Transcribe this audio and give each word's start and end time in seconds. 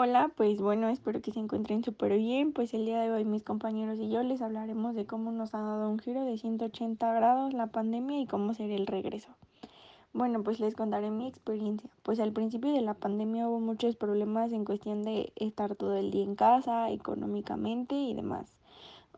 Hola, 0.00 0.30
pues 0.36 0.60
bueno, 0.60 0.88
espero 0.90 1.20
que 1.20 1.32
se 1.32 1.40
encuentren 1.40 1.82
súper 1.82 2.16
bien. 2.16 2.52
Pues 2.52 2.72
el 2.72 2.84
día 2.86 3.00
de 3.00 3.10
hoy 3.10 3.24
mis 3.24 3.42
compañeros 3.42 3.98
y 3.98 4.08
yo 4.08 4.22
les 4.22 4.40
hablaremos 4.42 4.94
de 4.94 5.06
cómo 5.06 5.32
nos 5.32 5.56
ha 5.56 5.58
dado 5.58 5.90
un 5.90 5.98
giro 5.98 6.22
de 6.22 6.38
180 6.38 7.12
grados 7.14 7.52
la 7.52 7.66
pandemia 7.66 8.20
y 8.20 8.26
cómo 8.28 8.54
será 8.54 8.76
el 8.76 8.86
regreso. 8.86 9.30
Bueno, 10.12 10.44
pues 10.44 10.60
les 10.60 10.76
contaré 10.76 11.10
mi 11.10 11.26
experiencia. 11.26 11.90
Pues 12.04 12.20
al 12.20 12.32
principio 12.32 12.72
de 12.72 12.80
la 12.80 12.94
pandemia 12.94 13.48
hubo 13.48 13.58
muchos 13.58 13.96
problemas 13.96 14.52
en 14.52 14.64
cuestión 14.64 15.02
de 15.02 15.32
estar 15.34 15.74
todo 15.74 15.96
el 15.96 16.12
día 16.12 16.22
en 16.22 16.36
casa, 16.36 16.92
económicamente 16.92 17.96
y 17.96 18.14
demás. 18.14 18.56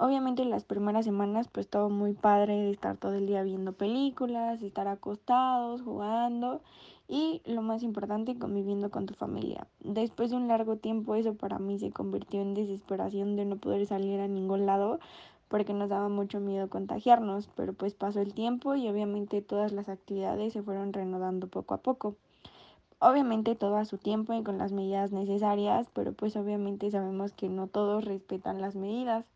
Obviamente 0.03 0.47
las 0.47 0.65
primeras 0.65 1.05
semanas 1.05 1.49
pues 1.53 1.69
todo 1.69 1.91
muy 1.91 2.15
padre 2.15 2.57
de 2.57 2.71
estar 2.71 2.97
todo 2.97 3.13
el 3.13 3.27
día 3.27 3.43
viendo 3.43 3.75
películas, 3.75 4.63
estar 4.63 4.89
acostados, 4.89 5.83
jugando 5.83 6.63
y 7.07 7.43
lo 7.45 7.61
más 7.61 7.83
importante 7.83 8.39
conviviendo 8.39 8.91
con 8.91 9.05
tu 9.05 9.13
familia. 9.13 9.67
Después 9.81 10.31
de 10.31 10.37
un 10.37 10.49
largo 10.49 10.77
tiempo 10.77 11.17
eso 11.17 11.35
para 11.35 11.59
mí 11.59 11.79
se 11.79 11.91
convirtió 11.91 12.41
en 12.41 12.55
desesperación 12.55 13.37
de 13.37 13.45
no 13.45 13.57
poder 13.57 13.85
salir 13.85 14.21
a 14.21 14.27
ningún 14.27 14.65
lado 14.65 15.01
porque 15.49 15.75
nos 15.75 15.91
daba 15.91 16.09
mucho 16.09 16.41
miedo 16.41 16.71
contagiarnos, 16.71 17.51
pero 17.55 17.75
pues 17.75 17.93
pasó 17.93 18.23
el 18.23 18.33
tiempo 18.33 18.77
y 18.77 18.89
obviamente 18.89 19.43
todas 19.43 19.71
las 19.71 19.91
actividades 19.91 20.55
se 20.55 20.63
fueron 20.63 20.95
reanudando 20.95 21.47
poco 21.47 21.75
a 21.75 21.83
poco. 21.83 22.15
Obviamente 23.01 23.55
todo 23.55 23.77
a 23.77 23.85
su 23.85 23.99
tiempo 23.99 24.33
y 24.33 24.43
con 24.43 24.57
las 24.57 24.73
medidas 24.73 25.13
necesarias, 25.13 25.89
pero 25.93 26.15
pues 26.15 26.37
obviamente 26.37 26.91
sabemos 26.91 27.33
que 27.33 27.51
no 27.51 27.67
todos 27.67 28.07
respetan 28.07 28.63
las 28.63 28.77
medidas 28.77 29.27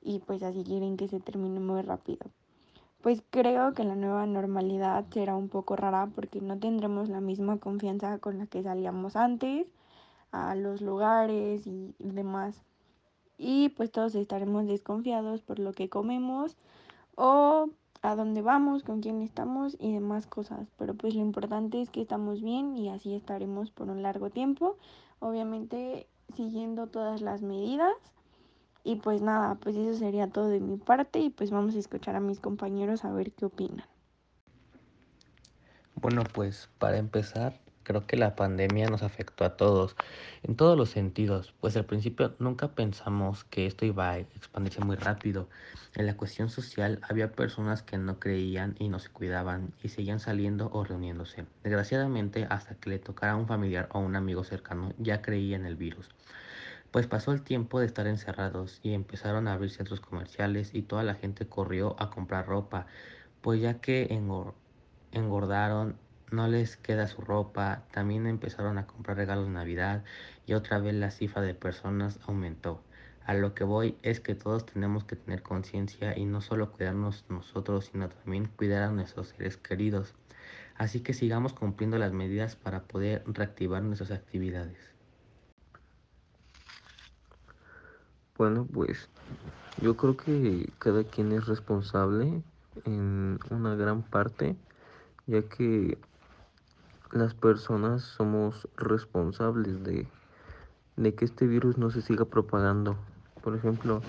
y 0.00 0.20
pues 0.20 0.42
así 0.42 0.64
quieren 0.64 0.96
que 0.96 1.08
se 1.08 1.20
termine 1.20 1.60
muy 1.60 1.82
rápido. 1.82 2.26
Pues 3.00 3.22
creo 3.30 3.74
que 3.74 3.84
la 3.84 3.94
nueva 3.94 4.26
normalidad 4.26 5.04
será 5.10 5.36
un 5.36 5.48
poco 5.48 5.76
rara 5.76 6.08
porque 6.14 6.40
no 6.40 6.58
tendremos 6.58 7.08
la 7.08 7.20
misma 7.20 7.58
confianza 7.58 8.18
con 8.18 8.38
la 8.38 8.46
que 8.46 8.62
salíamos 8.62 9.14
antes 9.14 9.68
a 10.32 10.54
los 10.54 10.80
lugares 10.80 11.66
y 11.66 11.94
demás. 11.98 12.60
Y 13.38 13.68
pues 13.70 13.92
todos 13.92 14.14
estaremos 14.16 14.66
desconfiados 14.66 15.42
por 15.42 15.60
lo 15.60 15.72
que 15.72 15.88
comemos 15.88 16.56
o 17.14 17.70
a 18.02 18.14
dónde 18.16 18.42
vamos, 18.42 18.82
con 18.82 19.00
quién 19.00 19.22
estamos 19.22 19.76
y 19.78 19.92
demás 19.92 20.26
cosas. 20.26 20.68
Pero 20.76 20.94
pues 20.94 21.14
lo 21.14 21.20
importante 21.20 21.80
es 21.80 21.90
que 21.90 22.02
estamos 22.02 22.42
bien 22.42 22.76
y 22.76 22.88
así 22.88 23.14
estaremos 23.14 23.70
por 23.70 23.90
un 23.90 24.02
largo 24.02 24.30
tiempo. 24.30 24.76
Obviamente 25.20 26.08
siguiendo 26.34 26.88
todas 26.88 27.20
las 27.20 27.42
medidas 27.42 27.94
y 28.88 28.96
pues 28.96 29.20
nada, 29.20 29.56
pues 29.56 29.76
eso 29.76 29.98
sería 29.98 30.28
todo 30.28 30.48
de 30.48 30.60
mi 30.60 30.78
parte 30.78 31.18
y 31.18 31.28
pues 31.28 31.50
vamos 31.50 31.74
a 31.74 31.78
escuchar 31.78 32.16
a 32.16 32.20
mis 32.20 32.40
compañeros 32.40 33.04
a 33.04 33.12
ver 33.12 33.32
qué 33.32 33.44
opinan. 33.44 33.84
Bueno, 35.94 36.24
pues 36.24 36.70
para 36.78 36.96
empezar, 36.96 37.60
creo 37.82 38.06
que 38.06 38.16
la 38.16 38.34
pandemia 38.34 38.88
nos 38.88 39.02
afectó 39.02 39.44
a 39.44 39.58
todos, 39.58 39.94
en 40.42 40.56
todos 40.56 40.78
los 40.78 40.88
sentidos, 40.88 41.52
pues 41.60 41.76
al 41.76 41.84
principio 41.84 42.34
nunca 42.38 42.68
pensamos 42.68 43.44
que 43.44 43.66
esto 43.66 43.84
iba 43.84 44.08
a 44.08 44.18
expandirse 44.20 44.80
muy 44.80 44.96
rápido. 44.96 45.50
En 45.94 46.06
la 46.06 46.16
cuestión 46.16 46.48
social 46.48 46.98
había 47.06 47.32
personas 47.32 47.82
que 47.82 47.98
no 47.98 48.18
creían 48.18 48.74
y 48.78 48.88
no 48.88 49.00
se 49.00 49.10
cuidaban 49.10 49.74
y 49.82 49.90
seguían 49.90 50.18
saliendo 50.18 50.70
o 50.72 50.82
reuniéndose. 50.82 51.44
Desgraciadamente, 51.62 52.46
hasta 52.48 52.74
que 52.76 52.88
le 52.88 52.98
tocara 53.00 53.32
a 53.32 53.36
un 53.36 53.46
familiar 53.46 53.90
o 53.92 53.98
un 53.98 54.16
amigo 54.16 54.44
cercano, 54.44 54.94
ya 54.96 55.20
creía 55.20 55.56
en 55.56 55.66
el 55.66 55.76
virus. 55.76 56.08
Pues 56.90 57.06
pasó 57.06 57.32
el 57.32 57.42
tiempo 57.42 57.80
de 57.80 57.86
estar 57.86 58.06
encerrados 58.06 58.80
y 58.82 58.94
empezaron 58.94 59.46
a 59.46 59.52
abrir 59.52 59.70
centros 59.70 60.00
comerciales 60.00 60.74
y 60.74 60.80
toda 60.80 61.02
la 61.02 61.14
gente 61.14 61.46
corrió 61.46 61.94
a 62.00 62.08
comprar 62.08 62.46
ropa, 62.46 62.86
pues 63.42 63.60
ya 63.60 63.80
que 63.80 64.08
engordaron, 65.12 65.98
no 66.30 66.48
les 66.48 66.78
queda 66.78 67.06
su 67.06 67.20
ropa, 67.20 67.84
también 67.92 68.26
empezaron 68.26 68.78
a 68.78 68.86
comprar 68.86 69.18
regalos 69.18 69.46
de 69.46 69.52
Navidad 69.52 70.02
y 70.46 70.54
otra 70.54 70.78
vez 70.78 70.94
la 70.94 71.10
cifra 71.10 71.42
de 71.42 71.54
personas 71.54 72.20
aumentó. 72.26 72.80
A 73.26 73.34
lo 73.34 73.54
que 73.54 73.64
voy 73.64 73.98
es 74.02 74.20
que 74.20 74.34
todos 74.34 74.64
tenemos 74.64 75.04
que 75.04 75.16
tener 75.16 75.42
conciencia 75.42 76.16
y 76.16 76.24
no 76.24 76.40
solo 76.40 76.72
cuidarnos 76.72 77.26
nosotros, 77.28 77.90
sino 77.92 78.08
también 78.08 78.46
cuidar 78.56 78.82
a 78.82 78.90
nuestros 78.90 79.28
seres 79.28 79.58
queridos. 79.58 80.14
Así 80.74 81.00
que 81.00 81.12
sigamos 81.12 81.52
cumpliendo 81.52 81.98
las 81.98 82.12
medidas 82.12 82.56
para 82.56 82.84
poder 82.84 83.24
reactivar 83.26 83.82
nuestras 83.82 84.10
actividades. 84.10 84.97
Bueno, 88.38 88.68
pues 88.72 89.08
yo 89.82 89.96
creo 89.96 90.16
que 90.16 90.72
cada 90.78 91.02
quien 91.02 91.32
es 91.32 91.48
responsable 91.48 92.44
en 92.84 93.40
una 93.50 93.74
gran 93.74 94.02
parte, 94.02 94.56
ya 95.26 95.42
que 95.42 95.98
las 97.10 97.34
personas 97.34 98.02
somos 98.02 98.68
responsables 98.76 99.82
de, 99.82 100.06
de 100.96 101.14
que 101.16 101.24
este 101.24 101.48
virus 101.48 101.78
no 101.78 101.90
se 101.90 102.00
siga 102.00 102.26
propagando. 102.26 102.96
Por 103.42 103.56
ejemplo, 103.56 104.02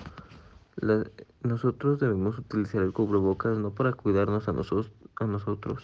nosotros 1.42 1.98
debemos 1.98 2.38
utilizar 2.38 2.82
el 2.82 2.92
cubrebocas 2.92 3.58
no 3.58 3.70
para 3.70 3.94
cuidarnos 3.94 4.48
a, 4.48 4.52
nosotros, 4.52 4.92
a 5.16 5.24
nosotros, 5.24 5.82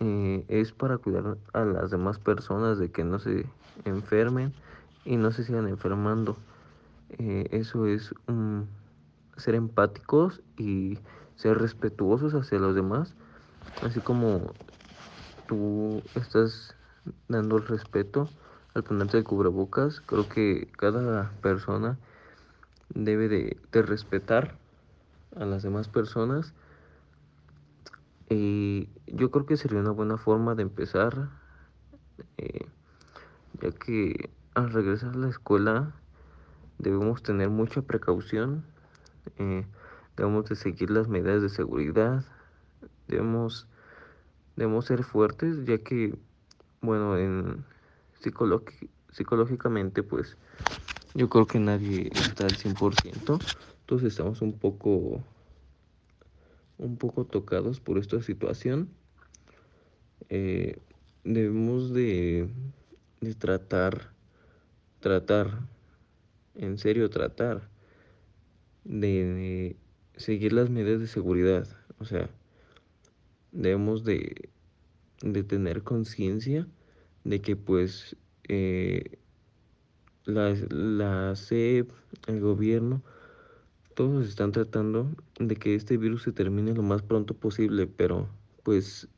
eh, 0.00 0.46
es 0.48 0.72
para 0.72 0.96
cuidar 0.96 1.36
a 1.52 1.64
las 1.66 1.90
demás 1.90 2.18
personas 2.18 2.78
de 2.78 2.90
que 2.90 3.04
no 3.04 3.18
se 3.18 3.44
enfermen 3.84 4.54
y 5.04 5.18
no 5.18 5.32
se 5.32 5.44
sigan 5.44 5.68
enfermando. 5.68 6.38
Eh, 7.18 7.48
eso 7.50 7.86
es 7.86 8.14
um, 8.28 8.66
ser 9.36 9.54
empáticos 9.54 10.40
y 10.56 10.98
ser 11.36 11.58
respetuosos 11.58 12.34
hacia 12.34 12.58
los 12.58 12.74
demás, 12.74 13.14
así 13.82 14.00
como 14.00 14.54
tú 15.46 16.02
estás 16.14 16.76
dando 17.28 17.56
el 17.56 17.66
respeto 17.66 18.30
al 18.74 18.84
ponerte 18.84 19.18
el 19.18 19.24
cubrebocas, 19.24 20.00
creo 20.00 20.28
que 20.28 20.68
cada 20.78 21.30
persona 21.42 21.98
debe 22.94 23.28
de, 23.28 23.56
de 23.70 23.82
respetar 23.82 24.56
a 25.36 25.44
las 25.44 25.62
demás 25.62 25.88
personas. 25.88 26.54
Y 28.28 28.88
yo 29.06 29.30
creo 29.30 29.44
que 29.44 29.56
sería 29.56 29.80
una 29.80 29.90
buena 29.90 30.16
forma 30.16 30.54
de 30.54 30.62
empezar, 30.62 31.28
eh, 32.38 32.66
ya 33.60 33.72
que 33.72 34.30
al 34.54 34.72
regresar 34.72 35.14
a 35.14 35.18
la 35.18 35.28
escuela 35.28 35.94
debemos 36.78 37.22
tener 37.22 37.50
mucha 37.50 37.82
precaución, 37.82 38.64
eh, 39.38 39.64
debemos 40.16 40.48
de 40.48 40.56
seguir 40.56 40.90
las 40.90 41.08
medidas 41.08 41.42
de 41.42 41.48
seguridad, 41.48 42.24
debemos, 43.08 43.66
debemos 44.56 44.86
ser 44.86 45.04
fuertes, 45.04 45.64
ya 45.64 45.78
que, 45.78 46.14
bueno, 46.80 47.16
en 47.16 47.64
psicológicamente, 49.10 50.02
pues, 50.02 50.36
yo 51.14 51.28
creo 51.28 51.46
que 51.46 51.58
nadie 51.58 52.10
está 52.14 52.44
al 52.44 52.56
100%, 52.56 53.38
todos 53.86 54.02
estamos 54.02 54.40
un 54.40 54.58
poco, 54.58 55.22
un 56.78 56.96
poco 56.96 57.24
tocados 57.24 57.80
por 57.80 57.98
esta 57.98 58.22
situación. 58.22 58.88
Eh, 60.28 60.78
debemos 61.24 61.92
de, 61.92 62.48
de 63.20 63.34
tratar, 63.34 64.12
tratar 65.00 65.60
en 66.54 66.78
serio 66.78 67.10
tratar 67.10 67.68
de 68.84 69.76
seguir 70.16 70.52
las 70.52 70.70
medidas 70.70 71.00
de 71.00 71.06
seguridad. 71.06 71.66
O 71.98 72.04
sea, 72.04 72.30
debemos 73.52 74.04
de, 74.04 74.50
de 75.22 75.42
tener 75.44 75.82
conciencia 75.82 76.66
de 77.24 77.40
que 77.40 77.56
pues 77.56 78.16
eh, 78.48 79.18
la, 80.24 80.54
la 80.70 81.36
CEP, 81.36 81.90
el 82.26 82.40
gobierno, 82.40 83.02
todos 83.94 84.26
están 84.26 84.52
tratando 84.52 85.10
de 85.38 85.56
que 85.56 85.74
este 85.74 85.96
virus 85.96 86.22
se 86.22 86.32
termine 86.32 86.74
lo 86.74 86.82
más 86.82 87.02
pronto 87.02 87.34
posible, 87.34 87.86
pero 87.86 88.28
pues 88.62 89.08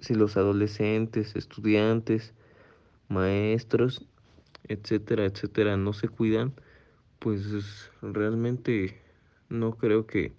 si 0.00 0.14
los 0.14 0.36
adolescentes, 0.36 1.34
estudiantes, 1.36 2.34
maestros, 3.08 4.06
etcétera, 4.64 5.24
etcétera, 5.24 5.76
no 5.76 5.92
se 5.92 6.08
cuidan, 6.08 6.54
pues 7.22 7.90
realmente 8.02 9.00
no 9.48 9.76
creo 9.76 10.06
que 10.06 10.32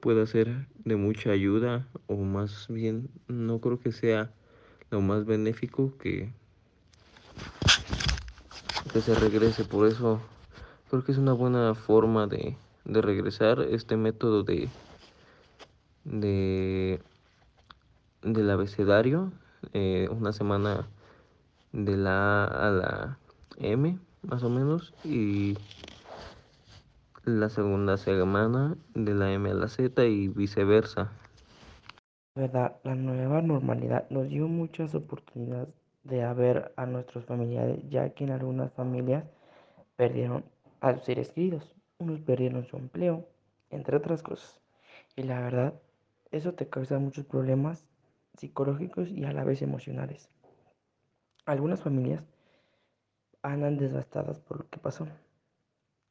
pueda 0.00 0.26
ser 0.26 0.68
de 0.84 0.96
mucha 0.96 1.30
ayuda 1.30 1.88
o 2.06 2.16
más 2.16 2.68
bien 2.68 3.08
no 3.26 3.60
creo 3.60 3.80
que 3.80 3.90
sea 3.90 4.32
lo 4.90 5.00
más 5.00 5.24
benéfico 5.24 5.98
que 5.98 6.32
que 8.92 9.00
se 9.00 9.14
regrese. 9.14 9.64
Por 9.64 9.88
eso 9.88 10.20
creo 10.88 11.02
que 11.04 11.12
es 11.12 11.18
una 11.18 11.32
buena 11.32 11.74
forma 11.74 12.26
de, 12.26 12.56
de 12.84 13.02
regresar 13.02 13.60
este 13.60 13.96
método 13.96 14.44
de 14.44 14.70
de 16.04 17.00
del 18.22 18.50
abecedario 18.50 19.32
eh, 19.72 20.08
una 20.10 20.32
semana 20.32 20.86
de 21.72 21.96
la 21.96 22.44
A 22.44 22.68
a 22.68 22.70
la 22.70 23.18
M 23.58 23.98
más 24.22 24.42
o 24.42 24.50
menos 24.50 24.94
y 25.02 25.58
la 27.26 27.48
segunda 27.48 27.96
semana 27.96 28.76
de 28.94 29.14
la 29.14 29.32
M 29.32 29.50
a 29.50 29.54
la 29.54 29.68
Z 29.68 30.04
y 30.04 30.28
viceversa. 30.28 31.10
la 32.34 32.94
nueva 32.94 33.40
normalidad 33.40 34.08
nos 34.10 34.28
dio 34.28 34.46
muchas 34.46 34.94
oportunidades 34.94 35.68
de 36.02 36.22
haber 36.22 36.72
a 36.76 36.84
nuestros 36.84 37.24
familiares, 37.24 37.80
ya 37.88 38.10
que 38.10 38.24
en 38.24 38.30
algunas 38.30 38.72
familias 38.72 39.24
perdieron 39.96 40.44
a 40.80 40.94
sus 40.94 41.04
seres 41.04 41.30
queridos, 41.30 41.74
unos 41.98 42.20
perdieron 42.20 42.66
su 42.66 42.76
empleo, 42.76 43.26
entre 43.70 43.96
otras 43.96 44.22
cosas. 44.22 44.60
Y 45.16 45.22
la 45.22 45.40
verdad, 45.40 45.74
eso 46.30 46.52
te 46.52 46.68
causa 46.68 46.98
muchos 46.98 47.24
problemas 47.24 47.86
psicológicos 48.36 49.08
y 49.08 49.24
a 49.24 49.32
la 49.32 49.44
vez 49.44 49.62
emocionales. 49.62 50.28
Algunas 51.46 51.82
familias 51.82 52.22
andan 53.42 53.78
desgastadas 53.78 54.40
por 54.40 54.58
lo 54.58 54.68
que 54.68 54.78
pasó. 54.78 55.06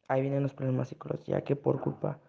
Ahí 0.08 0.22
vienen 0.22 0.44
los 0.44 0.54
problemas 0.54 0.90
psicológicos, 0.90 1.28
ya 1.28 1.42
que 1.42 1.56
por 1.56 1.82
culpa 1.82 2.20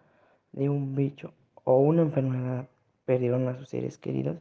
de 0.51 0.69
un 0.69 0.95
bicho 0.95 1.33
o 1.63 1.79
una 1.79 2.01
enfermedad 2.01 2.67
perdieron 3.05 3.47
a 3.47 3.55
sus 3.55 3.69
seres 3.69 3.97
queridos 3.97 4.37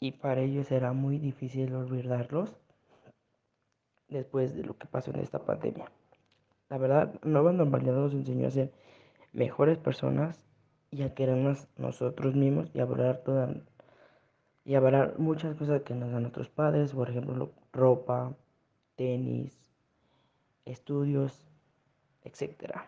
y 0.00 0.12
para 0.12 0.40
ellos 0.40 0.68
será 0.68 0.92
muy 0.92 1.18
difícil 1.18 1.74
olvidarlos 1.74 2.56
después 4.08 4.54
de 4.54 4.64
lo 4.64 4.76
que 4.76 4.86
pasó 4.86 5.10
en 5.10 5.20
esta 5.20 5.38
pandemia. 5.40 5.90
La 6.68 6.78
verdad, 6.78 7.14
Nueva 7.22 7.52
Normalidad 7.52 7.94
nos 7.94 8.14
enseñó 8.14 8.48
a 8.48 8.50
ser 8.50 8.72
mejores 9.32 9.78
personas 9.78 10.44
y 10.90 11.02
a 11.02 11.14
querernos 11.14 11.68
nosotros 11.76 12.34
mismos 12.34 12.70
y 12.74 12.80
a 12.80 12.84
valorar 12.84 13.22
y 14.64 14.74
a 14.74 15.14
muchas 15.18 15.56
cosas 15.56 15.82
que 15.82 15.94
nos 15.94 16.12
dan 16.12 16.22
nuestros 16.22 16.48
padres, 16.48 16.92
por 16.92 17.10
ejemplo, 17.10 17.50
ropa, 17.72 18.36
tenis, 18.94 19.58
estudios, 20.64 21.44
etcétera. 22.24 22.86